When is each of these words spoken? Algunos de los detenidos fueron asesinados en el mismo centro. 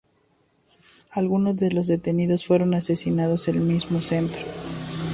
Algunos 1.11 1.57
de 1.57 1.69
los 1.71 1.85
detenidos 1.85 2.43
fueron 2.45 2.73
asesinados 2.73 3.47
en 3.49 3.57
el 3.57 3.61
mismo 3.61 4.01
centro. 4.01 4.41